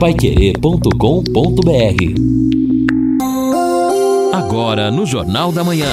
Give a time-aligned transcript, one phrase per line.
[0.00, 0.94] paiquerê.com.br
[4.32, 5.92] Agora no Jornal da Manhã.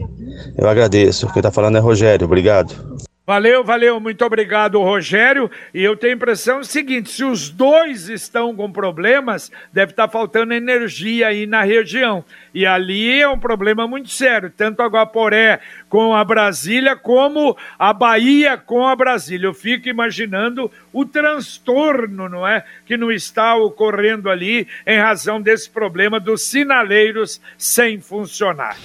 [0.57, 1.27] eu agradeço.
[1.31, 2.25] Quem está falando é Rogério.
[2.25, 2.97] Obrigado.
[3.27, 5.51] Valeu, valeu, muito obrigado, Rogério.
[5.73, 10.13] E eu tenho a impressão seguinte: se os dois estão com problemas, deve estar tá
[10.13, 12.23] faltando energia aí na região.
[12.53, 15.59] E ali é um problema muito sério, tanto a Guaporé
[15.89, 19.47] com a Brasília, como a Bahia com a Brasília.
[19.47, 22.63] Eu fico imaginando o transtorno, não é?
[22.83, 28.75] Que não está ocorrendo ali em razão desse problema dos sinaleiros sem funcionar.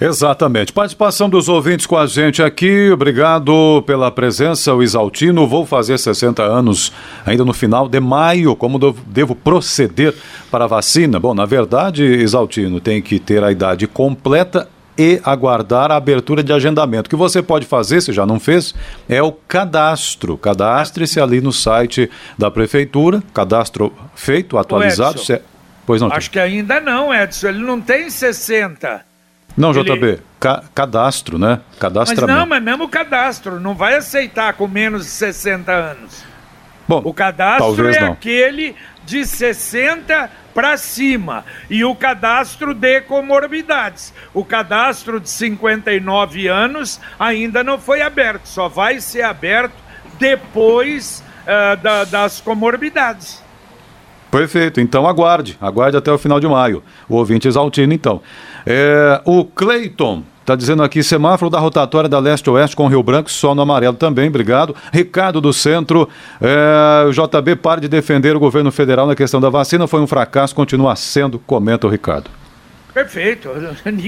[0.00, 0.72] Exatamente.
[0.72, 2.90] Participação dos ouvintes com a gente aqui.
[2.92, 5.48] Obrigado pela presença, o Isaltino.
[5.48, 6.92] Vou fazer 60 anos
[7.24, 8.54] ainda no final de maio.
[8.54, 10.14] Como devo proceder
[10.52, 11.18] para a vacina?
[11.18, 14.68] Bom, na verdade, Isaltino, tem que ter a idade completa
[14.98, 17.06] e aguardar a abertura de agendamento.
[17.06, 18.74] O que você pode fazer, se já não fez,
[19.08, 20.36] é o cadastro.
[20.38, 25.20] Cadastre-se ali no site da prefeitura, cadastro feito, atualizado.
[25.84, 26.08] Pois não.
[26.08, 26.32] Acho tem.
[26.32, 27.48] que ainda não, Edson.
[27.48, 29.04] Ele não tem 60.
[29.56, 30.22] Não, JB, Ele...
[30.38, 31.60] ca cadastro, né?
[31.78, 32.26] Cadastramento.
[32.26, 36.24] Mas não, mas mesmo o cadastro, não vai aceitar com menos de 60 anos.
[36.88, 38.12] Bom, o cadastro é não.
[38.12, 38.74] aquele
[39.04, 44.14] de 60 para cima e o cadastro de comorbidades.
[44.32, 49.74] O cadastro de 59 anos ainda não foi aberto, só vai ser aberto
[50.18, 53.44] depois uh, da, das comorbidades.
[54.30, 56.82] Perfeito, então aguarde, aguarde até o final de maio.
[57.06, 58.22] O ouvinte exaltino, então.
[58.64, 63.52] É, o Cleiton Está dizendo aqui, semáforo da rotatória da leste-oeste com Rio Branco, só
[63.52, 64.76] no amarelo também, obrigado.
[64.92, 66.08] Ricardo do Centro,
[66.40, 70.06] é, o JB para de defender o governo federal na questão da vacina, foi um
[70.06, 72.30] fracasso, continua sendo, comenta o Ricardo.
[72.96, 73.50] Perfeito.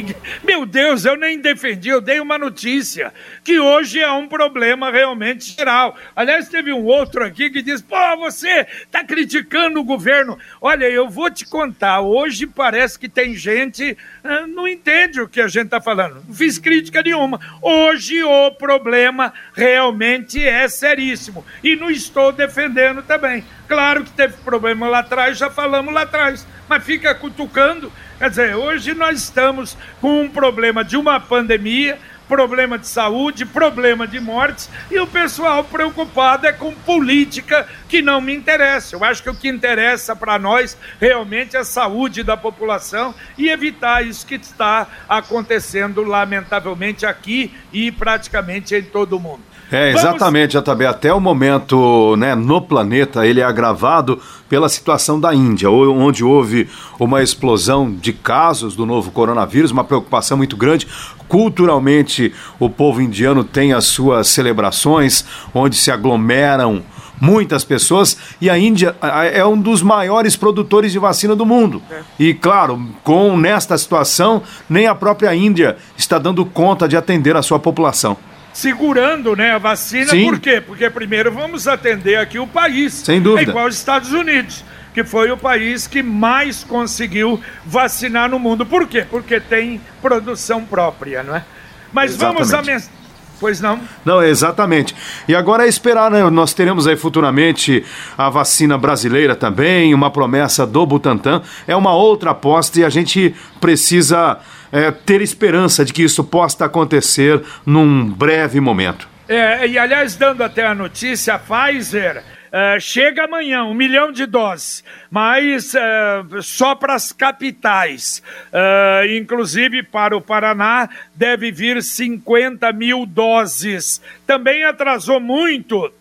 [0.42, 3.12] Meu Deus, eu nem defendi, eu dei uma notícia
[3.44, 5.94] que hoje é um problema realmente geral.
[6.16, 10.38] Aliás, teve um outro aqui que diz: pô, você está criticando o governo.
[10.58, 13.94] Olha, eu vou te contar, hoje parece que tem gente
[14.24, 16.24] ah, não entende o que a gente está falando.
[16.26, 17.38] Não fiz crítica nenhuma.
[17.60, 21.44] Hoje o problema realmente é seríssimo.
[21.62, 23.44] E não estou defendendo também.
[23.68, 26.46] Claro que teve problema lá atrás, já falamos lá atrás.
[26.66, 31.96] Mas fica cutucando Quer dizer, hoje nós estamos com um problema de uma pandemia,
[32.26, 38.20] problema de saúde, problema de mortes, e o pessoal preocupado é com política que não
[38.20, 38.94] me interessa.
[38.94, 43.48] Eu acho que o que interessa para nós realmente é a saúde da população e
[43.48, 49.48] evitar isso que está acontecendo, lamentavelmente, aqui e praticamente em todo o mundo.
[49.70, 50.86] É, exatamente, JB.
[50.86, 54.18] Até o momento, né, no planeta, ele é agravado
[54.48, 56.68] pela situação da Índia, onde houve
[56.98, 60.88] uma explosão de casos do novo coronavírus, uma preocupação muito grande.
[61.28, 66.82] Culturalmente, o povo indiano tem as suas celebrações, onde se aglomeram
[67.20, 68.96] muitas pessoas e a Índia
[69.32, 71.82] é um dos maiores produtores de vacina do mundo.
[71.90, 72.00] É.
[72.18, 77.42] E claro, com nesta situação, nem a própria Índia está dando conta de atender a
[77.42, 78.16] sua população.
[78.52, 80.10] segurando né, a vacina.
[80.10, 80.24] Sim.
[80.24, 80.60] Por quê?
[80.60, 82.92] Porque primeiro vamos atender aqui o país.
[82.94, 83.42] Sem dúvida.
[83.42, 84.64] É igual aos Estados Unidos
[84.98, 88.66] que foi o país que mais conseguiu vacinar no mundo.
[88.66, 89.06] Por quê?
[89.08, 91.44] Porque tem produção própria, não é?
[91.92, 92.36] Mas Exatamente.
[92.36, 92.97] vamos a mensagem.
[93.40, 93.80] Pois não?
[94.04, 94.94] Não, exatamente.
[95.28, 96.28] E agora é esperar, né?
[96.30, 97.84] Nós teremos aí futuramente
[98.16, 101.42] a vacina brasileira também, uma promessa do Butantan.
[101.66, 104.38] É uma outra aposta e a gente precisa
[104.72, 109.08] é, ter esperança de que isso possa acontecer num breve momento.
[109.28, 114.26] É, e aliás, dando até a notícia, a Pfizer Uh, chega amanhã, um milhão de
[114.26, 118.22] doses, mas uh, só para as capitais.
[118.52, 124.00] Uh, inclusive para o Paraná deve vir 50 mil doses.
[124.26, 125.92] Também atrasou muito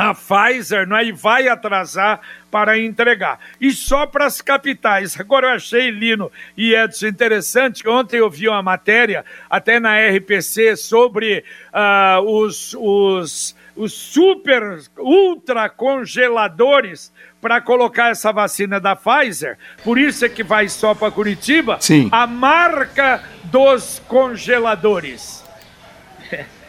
[0.00, 1.04] a Pfizer, não é?
[1.04, 2.20] E vai atrasar
[2.50, 3.38] para entregar.
[3.60, 5.18] E só para as capitais.
[5.20, 9.98] Agora eu achei, Lino e Edson, interessante que ontem eu vi uma matéria, até na
[9.98, 17.10] RPC, sobre uh, os, os, os super, ultra congeladores
[17.40, 19.56] para colocar essa vacina da Pfizer.
[19.82, 21.78] Por isso é que vai só para Curitiba.
[21.80, 22.10] Sim.
[22.12, 25.42] A marca dos congeladores.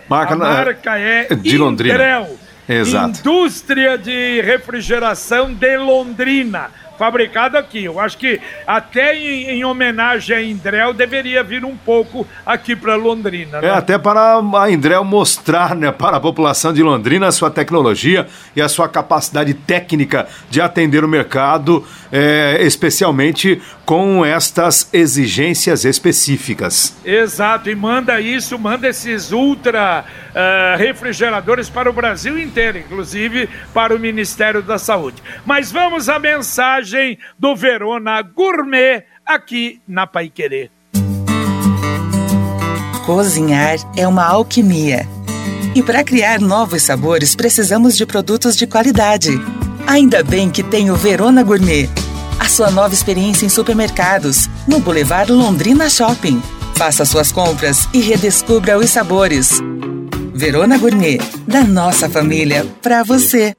[0.07, 1.93] Marca, a marca é de Londrina.
[1.95, 2.37] Intrel.
[2.69, 3.19] Exato.
[3.19, 7.85] Indústria de Refrigeração de Londrina fabricado aqui.
[7.85, 12.95] Eu acho que até em, em homenagem a Indrel deveria vir um pouco aqui para
[12.95, 13.59] Londrina.
[13.59, 13.69] Né?
[13.69, 18.27] É, até para a Indrel mostrar né, para a população de Londrina a sua tecnologia
[18.55, 23.59] e a sua capacidade técnica de atender o mercado, é, especialmente
[23.91, 26.95] com estas exigências específicas.
[27.03, 33.93] Exato, e manda isso, manda esses ultra uh, refrigeradores para o Brasil inteiro, inclusive para
[33.93, 35.21] o Ministério da Saúde.
[35.45, 40.71] Mas vamos à mensagem do Verona Gourmet aqui na Paiquerê.
[43.05, 45.05] Cozinhar é uma alquimia.
[45.75, 49.31] E para criar novos sabores, precisamos de produtos de qualidade.
[49.85, 51.89] Ainda bem que tem o Verona Gourmet
[52.41, 56.41] a sua nova experiência em supermercados, no Boulevard Londrina Shopping.
[56.75, 59.59] Faça suas compras e redescubra os sabores.
[60.33, 63.55] Verona Gourmet, da nossa família, para você.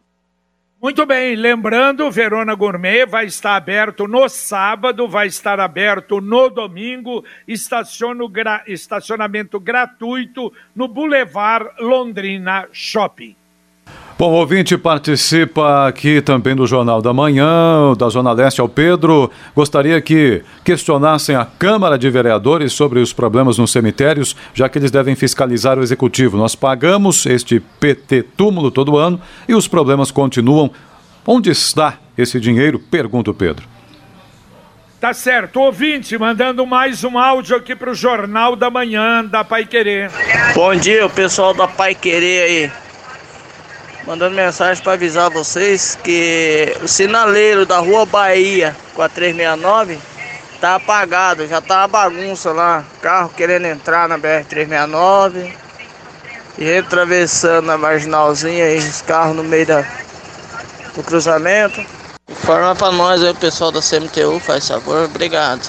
[0.83, 7.25] Muito bem, lembrando, Verona Gourmet vai estar aberto no sábado, vai estar aberto no domingo,
[7.47, 13.37] estacionamento gratuito no Boulevard Londrina Shopping.
[14.23, 19.29] Bom, o ouvinte participa aqui também do Jornal da Manhã, da Zona Leste ao Pedro.
[19.53, 24.93] Gostaria que questionassem a Câmara de Vereadores sobre os problemas nos cemitérios, já que eles
[24.93, 26.37] devem fiscalizar o executivo.
[26.37, 30.71] Nós pagamos este PT túmulo todo ano e os problemas continuam.
[31.27, 32.79] Onde está esse dinheiro?
[32.79, 33.67] Pergunta o Pedro.
[35.01, 35.59] Tá certo.
[35.59, 40.13] Ouvinte, mandando mais um áudio aqui para o Jornal da Manhã da Pai Querer.
[40.55, 42.92] Bom dia, o pessoal da Pai Querer aí
[44.07, 49.99] mandando mensagem para avisar vocês que o sinaleiro da Rua Bahia com a 369
[50.61, 55.53] tá apagado, já tá uma bagunça lá, carro querendo entrar na BR 369
[56.59, 59.85] e atravessando a marginalzinha aí, os carros no meio da,
[60.95, 61.85] do cruzamento.
[62.29, 65.69] Informa para nós aí o pessoal da CMTU, faz favor, obrigado.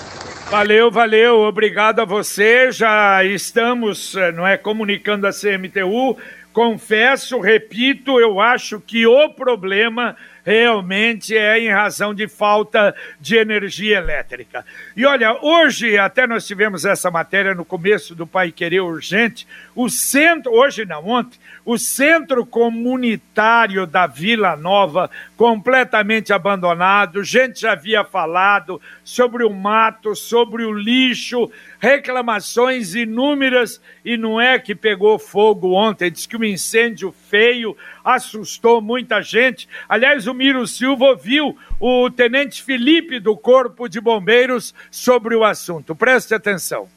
[0.49, 2.71] Valeu, valeu, obrigado a você.
[2.71, 6.15] Já estamos, eh, não é, comunicando a CMTU
[6.53, 13.97] confesso, repito, eu acho que o problema realmente é em razão de falta de energia
[13.97, 14.65] elétrica.
[14.95, 19.89] E olha, hoje até nós tivemos essa matéria no começo do Pai Querer Urgente, o
[19.89, 28.03] centro, hoje não, ontem, o centro comunitário da Vila Nova completamente abandonado, gente já havia
[28.03, 31.49] falado sobre o mato, sobre o lixo,
[31.83, 38.81] reclamações inúmeras e não é que pegou fogo ontem, diz que um incêndio feio assustou
[38.81, 39.67] muita gente.
[39.89, 45.93] Aliás, o Miro Silva ouviu o tenente Felipe do Corpo de Bombeiros sobre o assunto.
[45.93, 46.87] Preste atenção.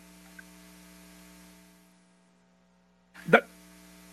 [3.26, 3.42] Da...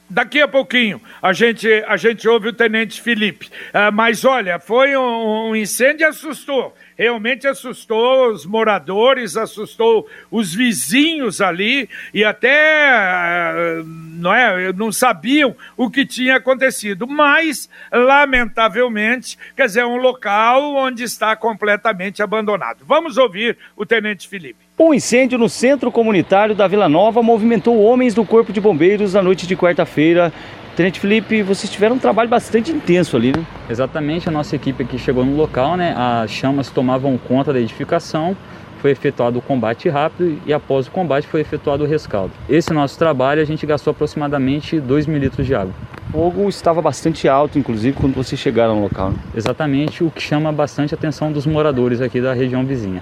[0.09, 3.45] Daqui a pouquinho a gente, a gente ouve o Tenente Felipe.
[3.47, 11.41] Uh, mas olha, foi um, um incêndio assustou realmente assustou os moradores, assustou os vizinhos
[11.41, 17.07] ali e até ah, não, é, não sabiam o que tinha acontecido.
[17.07, 22.79] Mas, lamentavelmente, quer dizer, é um local onde está completamente abandonado.
[22.85, 24.63] Vamos ouvir o Tenente Felipe.
[24.79, 29.21] Um incêndio no centro comunitário da Vila Nova movimentou homens do Corpo de Bombeiros na
[29.21, 30.33] noite de quarta-feira
[30.75, 33.45] Tenente Felipe, vocês tiveram um trabalho bastante intenso ali, né?
[33.69, 35.93] Exatamente, a nossa equipe aqui chegou no local, né?
[35.95, 38.35] As chamas tomavam conta da edificação.
[38.81, 42.33] foi efetuado o combate rápido e após o combate foi efetuado o rescaldo.
[42.49, 45.73] Esse nosso trabalho a gente gastou aproximadamente 2 mil litros de água.
[46.09, 49.11] O fogo estava bastante alto, inclusive, quando vocês chegaram no local.
[49.11, 49.17] Né?
[49.35, 53.01] Exatamente o que chama bastante a atenção dos moradores aqui da região vizinha.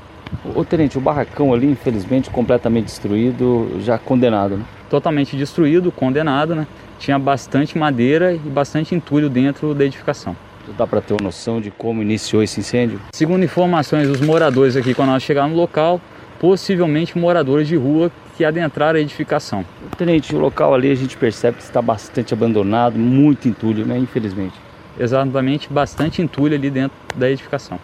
[0.53, 4.65] Ô, tenente, o barracão ali, infelizmente, completamente destruído, já condenado, né?
[4.89, 6.67] Totalmente destruído, condenado, né?
[7.01, 10.36] Tinha bastante madeira e bastante entulho dentro da edificação.
[10.77, 13.01] Dá para ter uma noção de como iniciou esse incêndio?
[13.12, 16.00] Segundo informações dos moradores aqui, quando nós chegamos no local,
[16.39, 19.65] possivelmente moradores de rua que adentraram a edificação.
[19.98, 23.98] Tenente, o local ali a gente percebe que está bastante abandonado, muito entulho, né?
[23.98, 24.53] Infelizmente.
[25.00, 27.79] Exatamente, bastante entulho ali dentro da edificação.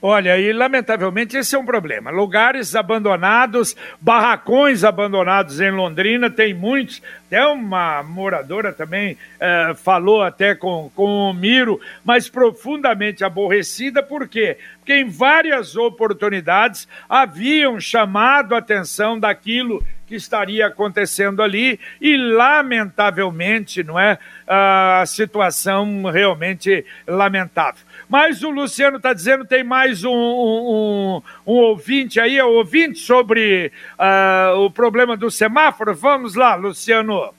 [0.00, 2.10] Olha, e lamentavelmente esse é um problema.
[2.10, 7.02] Lugares abandonados, barracões abandonados em Londrina, tem muitos.
[7.26, 14.28] Até uma moradora também eh, falou até com, com o Miro, mas profundamente aborrecida, por
[14.28, 14.58] quê?
[14.78, 19.82] Porque em várias oportunidades haviam chamado a atenção daquilo
[20.12, 24.18] que estaria acontecendo ali e, lamentavelmente, não é?
[24.46, 27.82] A situação realmente lamentável.
[28.12, 33.72] Mas o Luciano está dizendo tem mais um, um, um, ouvinte aí, é ouvinte sobre
[33.98, 35.94] uh, o problema do semáforo.
[35.94, 37.32] Vamos lá, Luciano.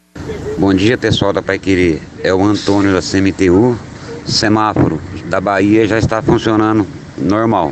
[0.58, 2.02] Bom dia, pessoal da Pai Querer.
[2.24, 3.78] É o Antônio da CMTU.
[4.26, 6.88] Semáforo da Bahia já está funcionando
[7.20, 7.72] normal.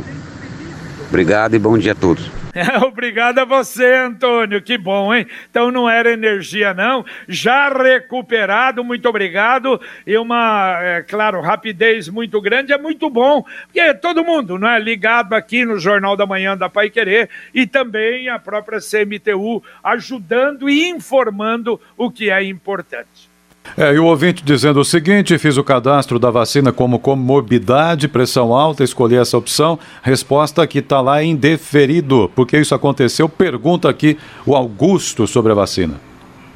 [1.08, 2.41] Obrigado e bom dia a todos.
[2.86, 4.60] Obrigado a você, Antônio.
[4.60, 5.26] Que bom, hein?
[5.50, 7.04] Então não era energia, não.
[7.26, 9.80] Já recuperado, muito obrigado.
[10.06, 13.44] E uma, é, claro, rapidez muito grande é muito bom.
[13.66, 14.78] Porque todo mundo, não é?
[14.78, 20.68] Ligado aqui no Jornal da Manhã da Pai Querer e também a própria CMTU ajudando
[20.68, 23.31] e informando o que é importante.
[23.76, 28.52] É, e o ouvinte dizendo o seguinte: fiz o cadastro da vacina como comorbidade, pressão
[28.52, 29.78] alta, escolhi essa opção.
[30.02, 32.30] Resposta que está lá indeferido.
[32.34, 33.28] Por que isso aconteceu?
[33.28, 36.00] Pergunta aqui o Augusto sobre a vacina.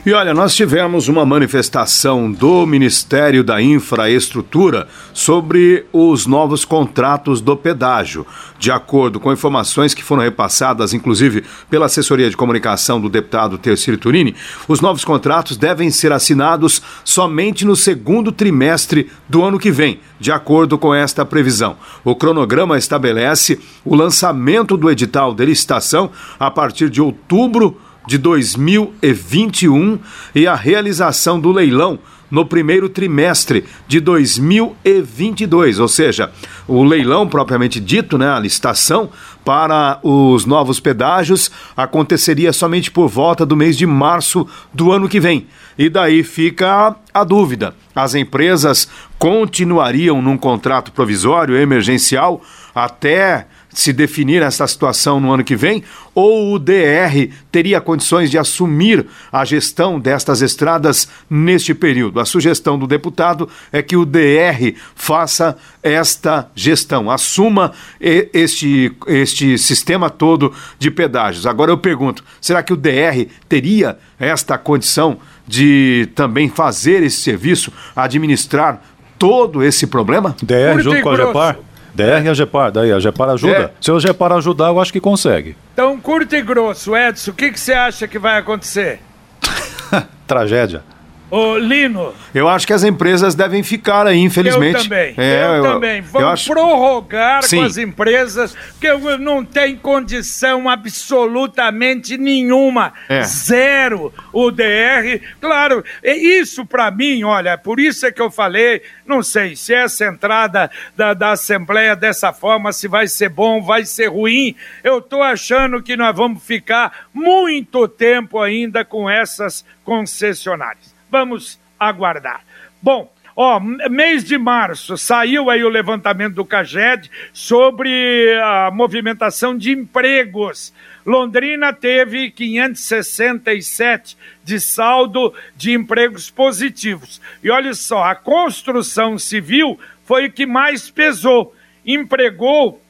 [0.06, 7.56] E olha, nós tivemos uma manifestação do Ministério da Infraestrutura sobre os novos contratos do
[7.56, 8.28] pedágio.
[8.60, 14.00] De acordo com informações que foram repassadas, inclusive pela assessoria de comunicação do deputado Tercílio
[14.00, 14.36] Turini,
[14.68, 20.32] os novos contratos devem ser assinados somente no segundo trimestre do ano que vem, de
[20.32, 21.78] acordo com esta previsão.
[22.04, 30.00] O cronograma estabelece o lançamento do edital de licitação a partir de outubro de 2021
[30.34, 36.32] e a realização do leilão no primeiro trimestre de 2022, ou seja,
[36.68, 39.10] o leilão propriamente dito, né, a licitação
[39.44, 45.20] para os novos pedágios aconteceria somente por volta do mês de março do ano que
[45.20, 45.48] vem.
[45.78, 52.42] E daí fica a dúvida: as empresas continuariam num contrato provisório emergencial
[52.74, 55.84] até se definir essa situação no ano que vem,
[56.16, 62.22] ou o DR teria condições de assumir a gestão destas estradas neste período.
[62.22, 70.10] A sugestão do deputado é que o DR faça esta gestão, assuma este, este sistema
[70.10, 71.46] todo de pedágios.
[71.46, 77.74] Agora eu pergunto: será que o DR teria esta condição de também fazer esse serviço,
[77.94, 78.82] administrar
[79.20, 80.34] todo esse problema?
[80.42, 81.58] DR junto com a GEPAR?
[81.96, 83.54] DR e a GEPAR, daí a GEPAR ajuda.
[83.54, 83.72] É.
[83.80, 85.56] Se a GEPAR ajudar, eu acho que consegue.
[85.74, 89.00] Então, curto e grosso, Edson, o que, que você acha que vai acontecer?
[90.28, 90.84] Tragédia.
[91.30, 92.14] Ô, Lino.
[92.34, 94.76] Eu acho que as empresas devem ficar aí, infelizmente.
[94.76, 95.14] Eu também.
[95.18, 96.02] É, eu, eu, também.
[96.02, 96.50] Vamos eu acho...
[96.52, 97.58] prorrogar Sim.
[97.58, 102.94] com as empresas, porque não tem condição absolutamente nenhuma.
[103.10, 103.24] É.
[103.24, 105.20] Zero o DR.
[105.42, 109.74] Claro, é isso para mim, olha, por isso é que eu falei, não sei se
[109.74, 114.56] essa entrada da, da Assembleia dessa forma, se vai ser bom, vai ser ruim.
[114.84, 120.95] Eu tô achando que nós vamos ficar muito tempo ainda com essas concessionárias.
[121.10, 122.44] Vamos aguardar.
[122.82, 129.72] Bom, ó, mês de março saiu aí o levantamento do CAGED sobre a movimentação de
[129.72, 130.74] empregos.
[131.06, 137.22] Londrina teve 567 de saldo de empregos positivos.
[137.44, 141.56] E olha só, a construção civil foi o que mais pesou.
[141.86, 142.82] Empregou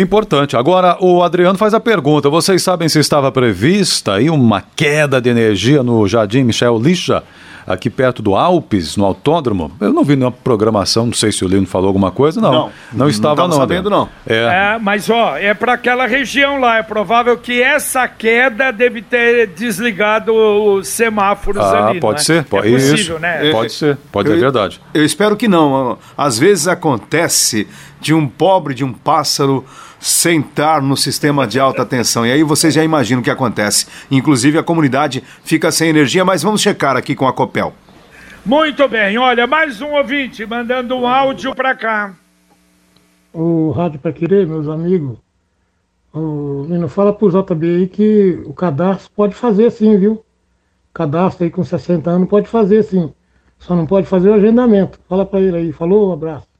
[0.00, 0.56] Importante.
[0.56, 5.30] Agora, o Adriano faz a pergunta: vocês sabem se estava prevista aí uma queda de
[5.30, 7.22] energia no Jardim Michel Lixa,
[7.64, 9.70] aqui perto do Alpes, no autódromo?
[9.80, 12.52] Eu não vi nenhuma programação, não sei se o Lino falou alguma coisa, não.
[12.52, 13.48] Não, não estava não.
[13.48, 14.08] não, sabendo, não.
[14.26, 14.74] É.
[14.74, 14.78] é.
[14.80, 16.78] mas ó, é para aquela região lá.
[16.78, 22.00] É provável que essa queda deve ter desligado os semáforos ah, ali.
[22.00, 22.24] Pode é?
[22.24, 23.18] ser, pode, é possível, isso.
[23.20, 23.50] né?
[23.52, 24.80] Pode ser, pode eu, ser verdade.
[24.92, 25.98] Eu espero que não.
[26.16, 27.68] Às vezes acontece
[28.04, 29.64] de um pobre, de um pássaro
[29.98, 32.26] sentar no sistema de alta tensão.
[32.26, 33.86] E aí vocês já imaginam o que acontece.
[34.10, 37.72] Inclusive a comunidade fica sem energia, mas vamos checar aqui com a Copel.
[38.44, 42.14] Muito bem, olha, mais um ouvinte mandando um áudio para cá.
[43.32, 45.16] O Rádio para Querer, meus amigos,
[46.12, 50.22] o Lino, fala pro JB aí que o cadastro pode fazer sim, viu?
[50.92, 53.14] Cadastro aí com 60 anos pode fazer sim.
[53.58, 55.00] Só não pode fazer o agendamento.
[55.08, 55.72] Fala para ele aí.
[55.72, 56.53] Falou, um abraço.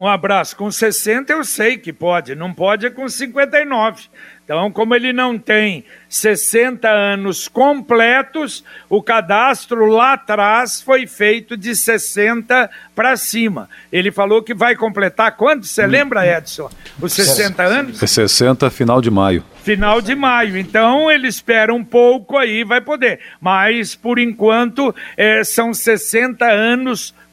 [0.00, 0.54] Um abraço.
[0.54, 4.04] Com 60 eu sei que pode, não pode é com 59.
[4.44, 11.74] Então, como ele não tem 60 anos completos, o cadastro lá atrás foi feito de
[11.74, 13.68] 60 para cima.
[13.92, 15.66] Ele falou que vai completar quando?
[15.66, 16.70] Você lembra, Edson?
[16.98, 18.02] Os 60 anos?
[18.02, 19.44] É 60, final de maio.
[19.64, 20.56] Final de maio.
[20.56, 23.20] Então, ele espera um pouco aí, vai poder.
[23.40, 27.27] Mas, por enquanto, é, são 60 anos completos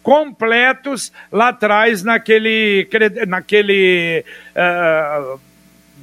[1.32, 2.88] lá atrás naquele,
[3.28, 4.24] naquele
[4.56, 5.40] uh,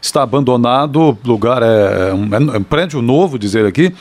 [0.00, 3.92] está abandonado, lugar é um, é um prédio novo, dizer aqui,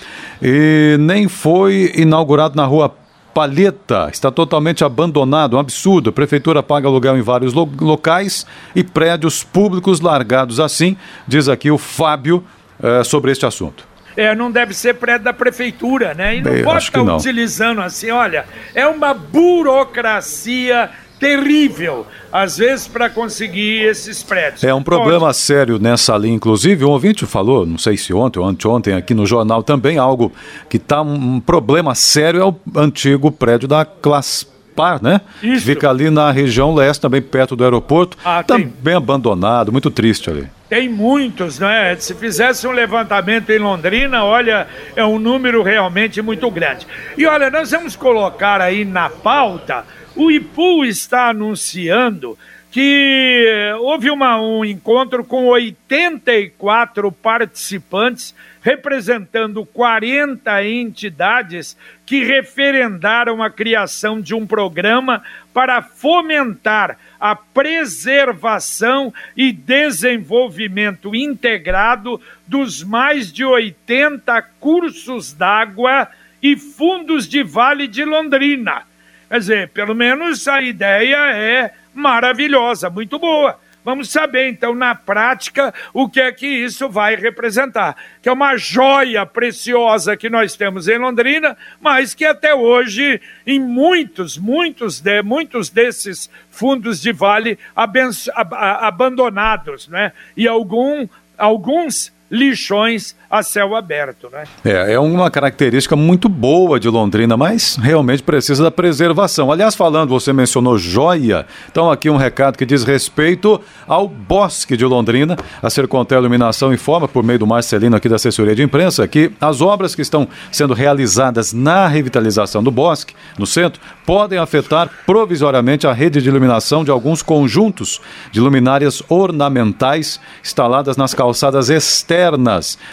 [0.41, 2.98] e nem foi inaugurado na rua
[3.39, 6.09] Palheta está totalmente abandonado, um absurdo.
[6.09, 11.71] A prefeitura paga aluguel em vários lo locais e prédios públicos largados assim, diz aqui
[11.71, 12.43] o Fábio
[12.83, 13.87] eh, sobre este assunto.
[14.17, 16.35] É, não deve ser prédio da prefeitura, né?
[16.35, 18.43] E não Bem, pode estar utilizando assim, olha,
[18.75, 20.89] é uma burocracia
[21.19, 24.63] terrível, às vezes, para conseguir esses prédios.
[24.63, 26.85] É um problema sério nessa linha, inclusive.
[26.85, 30.31] Um ouvinte falou, não sei se ontem ou anteontem, aqui no jornal também, algo
[30.69, 35.21] que está um problema sério é o antigo prédio da Claspar, né?
[35.43, 35.65] Isso.
[35.65, 38.17] Fica ali na região leste, também perto do aeroporto.
[38.23, 40.47] Ah, também abandonado, muito triste ali.
[40.69, 41.95] Tem muitos, né?
[41.97, 46.85] Se fizesse um levantamento em Londrina, olha, é um número realmente muito grande.
[47.17, 49.83] E olha, nós vamos colocar aí na pauta,
[50.19, 52.37] o IPU está anunciando
[52.69, 64.19] que houve uma, um encontro com 84 participantes, representando 40 entidades que referendaram a criação
[64.19, 75.31] de um programa para fomentar a preservação e desenvolvimento integrado dos mais de 80 cursos
[75.31, 76.09] d'água
[76.43, 78.88] e fundos de Vale de Londrina.
[79.29, 83.59] Quer dizer, pelo menos a ideia é maravilhosa, muito boa.
[83.85, 87.95] Vamos saber, então, na prática, o que é que isso vai representar.
[88.21, 93.59] Que é uma joia preciosa que nós temos em Londrina, mas que até hoje, em
[93.59, 100.11] muitos, muitos, de, muitos desses fundos de vale abandonados, né?
[100.35, 104.29] E algum, alguns lixões a céu aberto.
[104.31, 104.43] Né?
[104.65, 109.51] É, é uma característica muito boa de Londrina, mas realmente precisa da preservação.
[109.51, 114.85] Aliás, falando, você mencionou joia, então aqui um recado que diz respeito ao Bosque de
[114.85, 115.37] Londrina.
[115.61, 119.61] A Sercontel Iluminação informa, por meio do Marcelino aqui da assessoria de imprensa, que as
[119.61, 125.93] obras que estão sendo realizadas na revitalização do bosque, no centro, podem afetar provisoriamente a
[125.93, 132.18] rede de iluminação de alguns conjuntos de luminárias ornamentais instaladas nas calçadas externas,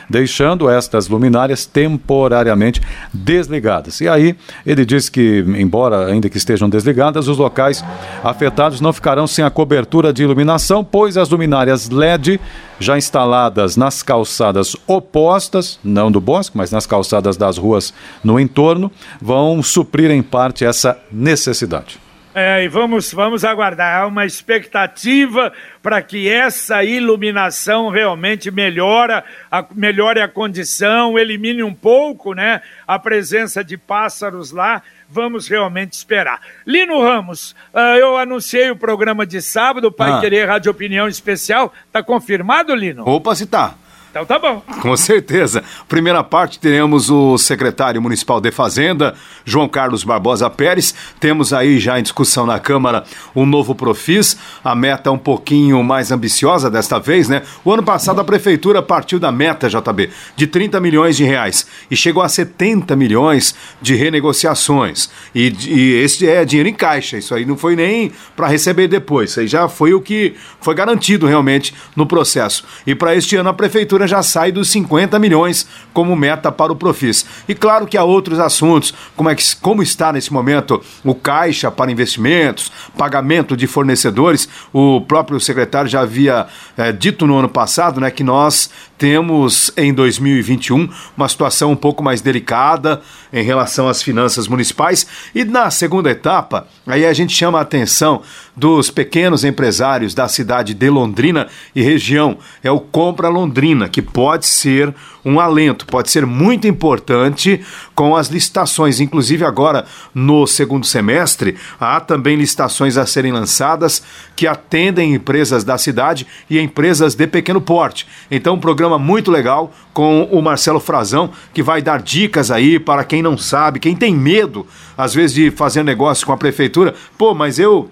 [0.08, 2.80] deixando estas luminárias temporariamente
[3.12, 4.00] desligadas.
[4.00, 7.84] E aí ele diz que, embora ainda que estejam desligadas, os locais
[8.22, 12.40] afetados não ficarão sem a cobertura de iluminação, pois as luminárias LED
[12.78, 18.90] já instaladas nas calçadas opostas, não do bosque, mas nas calçadas das ruas no entorno,
[19.20, 22.05] vão suprir em parte essa necessidade.
[22.38, 24.02] É, e vamos, vamos aguardar.
[24.02, 25.50] Há uma expectativa
[25.82, 32.98] para que essa iluminação realmente melhora, a, melhore a condição, elimine um pouco né, a
[32.98, 34.82] presença de pássaros lá.
[35.08, 36.42] Vamos realmente esperar.
[36.66, 40.20] Lino Ramos, uh, eu anunciei o programa de sábado, Pai ah.
[40.20, 41.72] Querer Rádio Opinião Especial.
[41.86, 43.08] Está confirmado, Lino?
[43.08, 43.76] Opa, se tá.
[44.16, 44.62] Então tá bom.
[44.80, 45.62] Com certeza.
[45.86, 50.94] Primeira parte teremos o secretário municipal de Fazenda, João Carlos Barbosa Pérez.
[51.20, 54.38] Temos aí já em discussão na Câmara o um novo Profis.
[54.64, 57.42] A meta um pouquinho mais ambiciosa desta vez, né?
[57.62, 61.94] O ano passado a prefeitura partiu da meta, JB, de 30 milhões de reais e
[61.94, 65.10] chegou a 70 milhões de renegociações.
[65.34, 67.18] E, e esse é dinheiro em caixa.
[67.18, 69.32] Isso aí não foi nem para receber depois.
[69.32, 72.64] Isso aí já foi o que foi garantido realmente no processo.
[72.86, 76.76] E para este ano a prefeitura já sai dos 50 milhões como meta para o
[76.76, 77.24] Profis.
[77.48, 81.70] E claro que há outros assuntos, como, é que, como está nesse momento o caixa
[81.70, 84.48] para investimentos, pagamento de fornecedores.
[84.72, 89.92] O próprio secretário já havia é, dito no ano passado né, que nós temos em
[89.92, 95.06] 2021 uma situação um pouco mais delicada em relação às finanças municipais.
[95.34, 98.22] E na segunda etapa, aí a gente chama a atenção
[98.56, 102.38] dos pequenos empresários da cidade de Londrina e região.
[102.62, 104.94] É o Compra Londrina, que pode ser
[105.26, 107.60] um alento, pode ser muito importante
[107.96, 109.00] com as licitações.
[109.00, 114.02] Inclusive, agora no segundo semestre, há também licitações a serem lançadas
[114.36, 118.06] que atendem empresas da cidade e empresas de pequeno porte.
[118.30, 123.04] Então, um programa muito legal com o Marcelo Frazão, que vai dar dicas aí para
[123.04, 126.94] quem não sabe, quem tem medo, às vezes, de fazer negócio com a prefeitura.
[127.18, 127.90] Pô, mas eu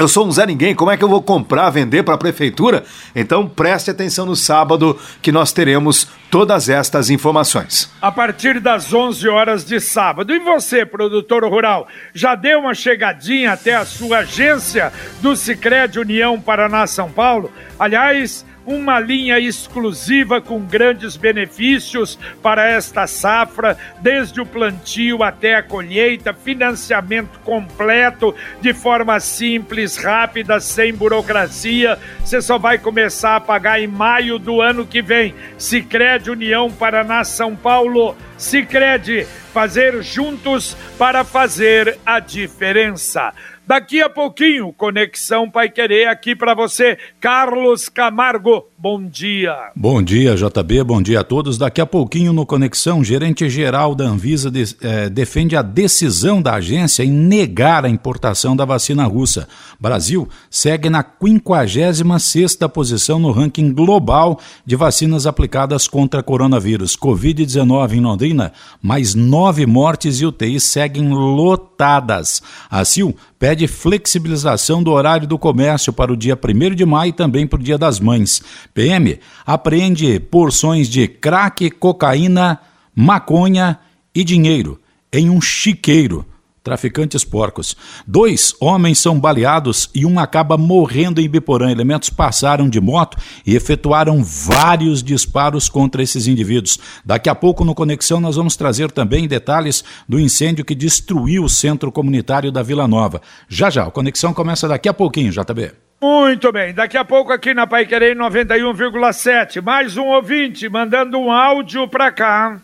[0.00, 2.84] eu sou um Zé Ninguém, como é que eu vou comprar, vender para a prefeitura?
[3.14, 7.92] Então preste atenção no sábado que nós teremos todas estas informações.
[8.00, 10.34] A partir das 11 horas de sábado.
[10.34, 16.40] E você, produtor rural, já deu uma chegadinha até a sua agência do Sicredi União
[16.40, 17.52] Paraná São Paulo?
[17.78, 25.62] Aliás, uma linha exclusiva com grandes benefícios para esta safra, desde o plantio até a
[25.62, 31.98] colheita, financiamento completo, de forma simples, rápida, sem burocracia.
[32.24, 35.34] Você só vai começar a pagar em maio do ano que vem.
[35.58, 38.16] Sicredi União Paraná São Paulo.
[38.36, 43.32] Sicredi, fazer juntos para fazer a diferença.
[43.70, 48.66] Daqui a pouquinho, Conexão Pai Querer aqui para você, Carlos Camargo.
[48.76, 49.54] Bom dia.
[49.76, 50.82] Bom dia, JB.
[50.82, 51.56] Bom dia a todos.
[51.56, 56.54] Daqui a pouquinho no Conexão, gerente geral da Anvisa de, eh, defende a decisão da
[56.54, 59.46] agência em negar a importação da vacina russa.
[59.78, 66.96] Brasil segue na 56ª posição no ranking global de vacinas aplicadas contra coronavírus.
[66.96, 68.52] Covid-19 em Londrina,
[68.82, 72.42] mais nove mortes e UTIs seguem lotadas.
[72.70, 77.10] A CIL pede pede flexibilização do horário do comércio para o dia 1 de maio
[77.10, 78.42] e também para o Dia das Mães.
[78.72, 82.58] PM apreende porções de crack, cocaína,
[82.94, 83.78] maconha
[84.14, 84.80] e dinheiro
[85.12, 86.24] em um chiqueiro
[86.62, 87.76] traficantes porcos.
[88.06, 91.70] Dois homens são baleados e um acaba morrendo em Biporã.
[91.70, 96.78] Elementos passaram de moto e efetuaram vários disparos contra esses indivíduos.
[97.04, 101.48] Daqui a pouco, no Conexão, nós vamos trazer também detalhes do incêndio que destruiu o
[101.48, 103.20] centro comunitário da Vila Nova.
[103.48, 105.72] Já já, o Conexão começa daqui a pouquinho, JB.
[106.02, 111.30] Muito bem, daqui a pouco aqui na Pai Querer 91,7, mais um ouvinte mandando um
[111.30, 112.58] áudio para cá.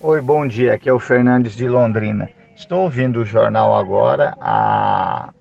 [0.00, 2.37] Oi, bom dia, aqui é o Fernandes de Londrina.
[2.58, 5.32] Estou ouvindo o jornal agora, a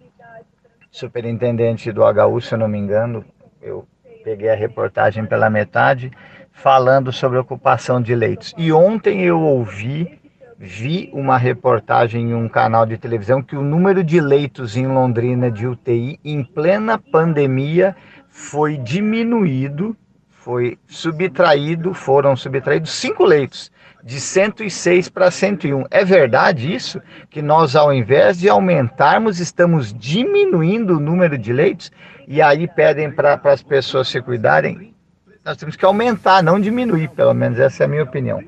[0.92, 3.26] superintendente do HU, se eu não me engano,
[3.60, 3.88] eu
[4.24, 6.12] peguei a reportagem pela metade,
[6.52, 8.54] falando sobre ocupação de leitos.
[8.56, 10.22] E ontem eu ouvi,
[10.60, 15.50] vi uma reportagem em um canal de televisão que o número de leitos em Londrina
[15.50, 17.96] de UTI em plena pandemia
[18.30, 19.98] foi diminuído,
[20.30, 23.72] foi subtraído, foram subtraídos cinco leitos
[24.08, 25.84] de 106 para 101.
[25.92, 27.02] É verdade isso?
[27.30, 31.92] Que nós, ao invés de aumentarmos, estamos diminuindo o número de leitos
[32.26, 34.96] e aí pedem para as pessoas se cuidarem?
[35.44, 38.42] Nós temos que aumentar, não diminuir, pelo menos essa é a minha opinião.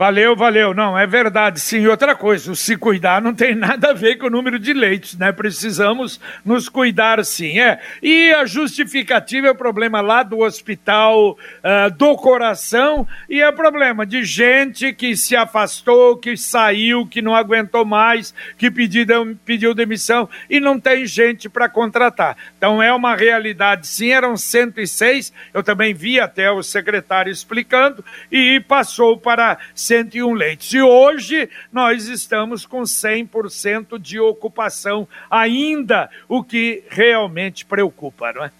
[0.00, 0.72] Valeu, valeu.
[0.72, 1.86] Não, é verdade, sim.
[1.86, 5.14] Outra coisa, o se cuidar não tem nada a ver com o número de leitos,
[5.14, 5.30] né?
[5.30, 7.60] Precisamos nos cuidar, sim.
[7.60, 7.78] É.
[8.02, 14.06] E a justificativa é o problema lá do hospital uh, do coração e é problema
[14.06, 19.04] de gente que se afastou, que saiu, que não aguentou mais, que pediu,
[19.44, 22.38] pediu demissão e não tem gente para contratar.
[22.56, 24.12] Então é uma realidade, sim.
[24.12, 29.58] Eram 106, eu também vi até o secretário explicando, e passou para
[29.90, 30.72] 101 leitos.
[30.72, 38.52] E hoje nós estamos com 100% de ocupação ainda, o que realmente preocupa, não é?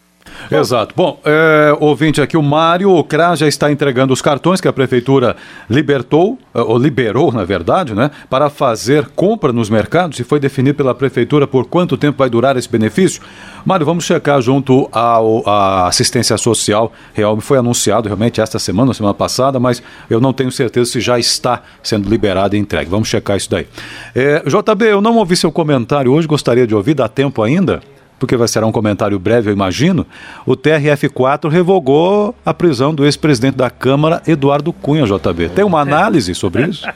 [0.51, 0.95] Exato.
[0.97, 4.73] Bom, é, ouvinte aqui, o Mário, o CRA já está entregando os cartões que a
[4.73, 5.37] prefeitura
[5.69, 10.77] libertou, eh, ou liberou, na verdade, né, para fazer compra nos mercados e foi definido
[10.77, 13.23] pela prefeitura por quanto tempo vai durar esse benefício.
[13.65, 16.93] Mário, vamos checar junto à assistência social.
[17.13, 21.19] Real foi anunciado realmente esta semana, semana passada, mas eu não tenho certeza se já
[21.19, 22.91] está sendo liberado e entregue.
[22.91, 23.67] Vamos checar isso daí.
[24.15, 27.81] É, JB, eu não ouvi seu comentário hoje, gostaria de ouvir, dá tempo ainda?
[28.21, 30.07] Porque vai ser um comentário breve, eu imagino,
[30.45, 35.49] o TRF4 revogou a prisão do ex-presidente da Câmara, Eduardo Cunha, JB.
[35.49, 36.87] Tem uma análise sobre isso?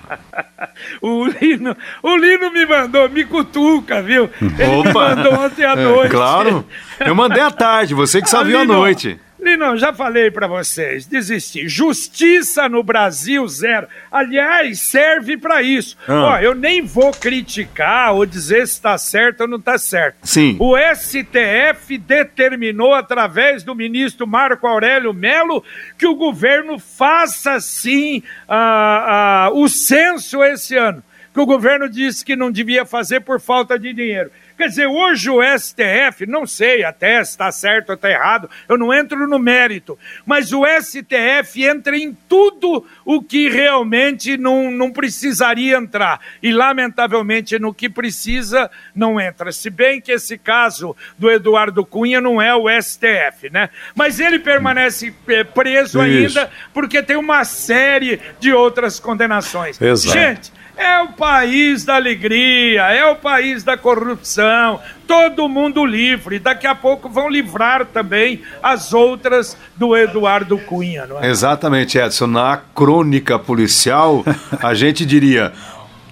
[1.01, 4.29] o, Lino, o Lino me mandou, me cutuca, viu?
[4.41, 4.89] Ele Opa.
[4.89, 6.07] me mandou ontem à é, noite.
[6.07, 6.65] É, claro,
[7.01, 9.19] eu mandei à tarde, você que só viu à noite.
[9.59, 11.69] Não, já falei para vocês, desistir.
[11.69, 13.87] Justiça no Brasil, zero.
[14.11, 15.97] Aliás, serve para isso.
[16.09, 16.15] Ah.
[16.15, 20.17] Ó, eu nem vou criticar ou dizer se está certo ou não está certo.
[20.23, 20.57] Sim.
[20.59, 25.63] O STF determinou, através do ministro Marco Aurélio Melo,
[25.99, 28.23] que o governo faça sim
[29.53, 31.03] o censo esse ano.
[31.33, 34.31] Que o governo disse que não devia fazer por falta de dinheiro.
[34.57, 38.79] Quer dizer, hoje o STF, não sei até se está certo ou está errado, eu
[38.79, 44.93] não entro no mérito, mas o STF entra em tudo o que realmente não, não
[44.93, 46.21] precisaria entrar.
[46.40, 49.51] E, lamentavelmente, no que precisa, não entra.
[49.51, 53.71] Se bem que esse caso do Eduardo Cunha não é o STF, né?
[53.95, 56.38] Mas ele permanece eh, preso Isso.
[56.38, 59.81] ainda porque tem uma série de outras condenações.
[59.81, 60.19] Exato.
[60.19, 66.39] Gente é o país da alegria, é o país da corrupção, todo mundo livre.
[66.39, 71.29] Daqui a pouco vão livrar também as outras do Eduardo Cunha, não é?
[71.29, 72.27] Exatamente, Edson.
[72.27, 74.25] Na crônica policial,
[74.61, 75.53] a gente diria: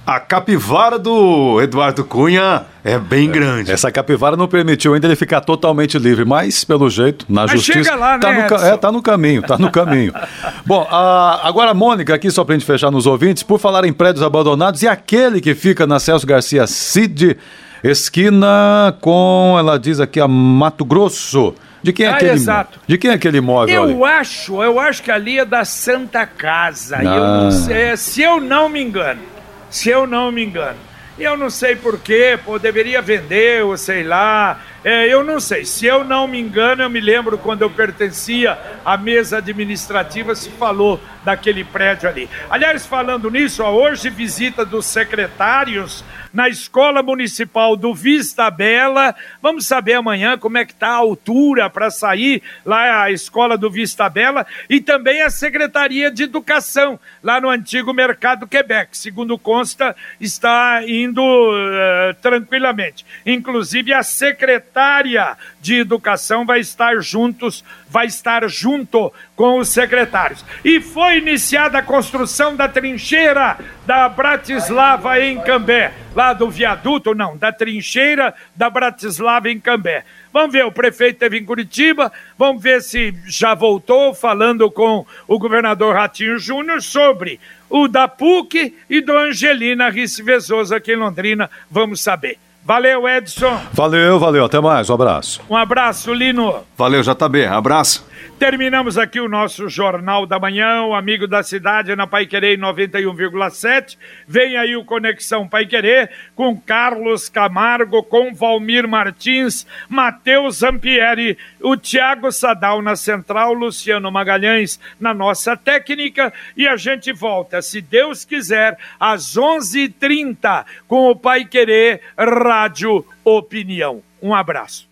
[0.07, 3.71] a capivara do Eduardo Cunha é bem é, grande.
[3.71, 7.85] Essa capivara não permitiu ainda ele ficar totalmente livre, mas pelo jeito, na mas justiça.
[7.85, 10.13] Chega lá, tá né, no, é, tá no caminho, tá no caminho.
[10.67, 14.25] Bom, a, agora, Mônica, aqui só pra gente fechar nos ouvintes, por falar em prédios
[14.25, 17.37] abandonados, e aquele que fica na Celso Garcia Cid,
[17.85, 21.55] esquina com, ela diz aqui, a Mato Grosso.
[21.81, 22.79] De quem é ah, aquele exato.
[22.87, 23.75] De quem é aquele imóvel?
[23.75, 24.15] Eu ali?
[24.15, 26.99] acho, eu acho que ali é da Santa Casa.
[26.99, 27.05] Ah.
[27.05, 29.32] Eu não sei, se eu não me engano
[29.73, 30.79] se eu não me engano.
[31.19, 34.61] E eu não sei porquê, pô, deveria vender, ou sei lá.
[34.85, 35.65] É, eu não sei.
[35.65, 40.51] Se eu não me engano, eu me lembro quando eu pertencia à mesa administrativa, se
[40.51, 42.29] falou daquele prédio ali.
[42.49, 46.03] Aliás, falando nisso, ó, hoje visita dos secretários
[46.33, 49.15] na Escola Municipal do Vista Bela.
[49.41, 53.71] Vamos saber amanhã como é que está a altura para sair lá a Escola do
[53.71, 58.97] Vista Bela e também a Secretaria de Educação, lá no antigo Mercado Quebec.
[58.97, 63.05] Segundo consta, está indo uh, tranquilamente.
[63.27, 70.45] Inclusive a secretária de Educação vai estar juntos, vai estar junto com os secretários.
[70.65, 77.37] E foi iniciada a construção da trincheira da Bratislava em Cambé, lá do viaduto, não,
[77.37, 80.05] da trincheira da Bratislava em Cambé.
[80.33, 85.39] Vamos ver, o prefeito esteve em Curitiba, vamos ver se já voltou falando com o
[85.39, 87.39] governador Ratinho Júnior sobre
[87.71, 91.49] o da PUC e do Angelina Risse Vezoso aqui em Londrina.
[91.71, 92.39] Vamos saber.
[92.65, 93.61] Valeu, Edson.
[93.73, 94.45] Valeu, valeu.
[94.45, 94.89] Até mais.
[94.89, 95.41] Um abraço.
[95.51, 96.65] Um abraço, Lino.
[96.77, 97.47] Valeu, JB.
[97.47, 98.07] Abraço.
[98.39, 103.97] Terminamos aqui o nosso Jornal da Manhã, o amigo da cidade na Pai Querer 91,7.
[104.27, 111.77] Vem aí o Conexão Pai Querer com Carlos Camargo, com Valmir Martins, Matheus Zampieri, o
[111.77, 118.25] Tiago Sadal na central, Luciano Magalhães na nossa técnica e a gente volta, se Deus
[118.25, 124.03] quiser, às 11:30 com o Pai Querer Rádio Opinião.
[124.23, 124.89] Um abraço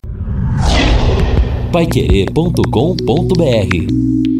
[1.71, 4.30] paiquerê.com.br